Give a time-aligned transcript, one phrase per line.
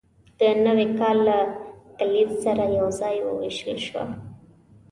[0.39, 1.37] د نوي کال له
[1.97, 4.05] کلیز سره یوځای وویشل شوه.